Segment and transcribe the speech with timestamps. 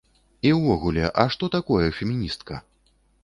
[0.51, 2.61] І ўвогуле, а што такое феміністка?